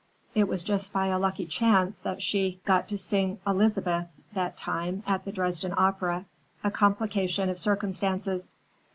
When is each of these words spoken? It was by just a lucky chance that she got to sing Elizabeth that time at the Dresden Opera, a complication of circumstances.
It 0.33 0.47
was 0.47 0.63
by 0.63 0.65
just 0.67 0.89
a 0.95 1.15
lucky 1.19 1.45
chance 1.45 1.99
that 1.99 2.23
she 2.23 2.59
got 2.65 2.87
to 2.87 2.97
sing 2.97 3.39
Elizabeth 3.45 4.07
that 4.33 4.57
time 4.57 5.03
at 5.05 5.25
the 5.25 5.31
Dresden 5.31 5.75
Opera, 5.77 6.25
a 6.63 6.71
complication 6.71 7.49
of 7.49 7.59
circumstances. 7.59 8.51